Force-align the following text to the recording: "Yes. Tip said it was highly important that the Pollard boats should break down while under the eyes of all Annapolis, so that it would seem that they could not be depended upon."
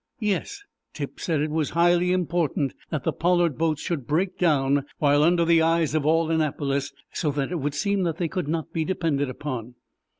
"Yes. 0.17 0.63
Tip 0.95 1.19
said 1.19 1.41
it 1.41 1.51
was 1.51 1.69
highly 1.77 2.11
important 2.11 2.73
that 2.89 3.03
the 3.03 3.13
Pollard 3.13 3.55
boats 3.55 3.83
should 3.83 4.07
break 4.07 4.35
down 4.39 4.87
while 4.97 5.21
under 5.21 5.45
the 5.45 5.61
eyes 5.61 5.93
of 5.93 6.07
all 6.07 6.31
Annapolis, 6.31 6.91
so 7.13 7.29
that 7.33 7.51
it 7.51 7.59
would 7.59 7.75
seem 7.75 8.01
that 8.01 8.17
they 8.17 8.27
could 8.27 8.47
not 8.47 8.73
be 8.73 8.83
depended 8.83 9.29
upon." 9.29 9.75